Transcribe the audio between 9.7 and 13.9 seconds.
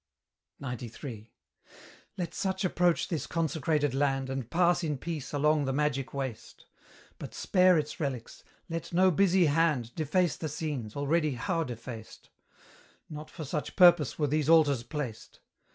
Deface the scenes, already how defaced! Not for such